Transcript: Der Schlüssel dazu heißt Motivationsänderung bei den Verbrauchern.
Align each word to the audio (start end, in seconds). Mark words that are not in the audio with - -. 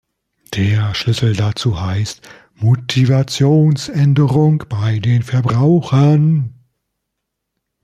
Der 0.55 0.95
Schlüssel 0.95 1.35
dazu 1.35 1.79
heißt 1.79 2.27
Motivationsänderung 2.55 4.63
bei 4.67 4.97
den 4.97 5.21
Verbrauchern. 5.21 6.55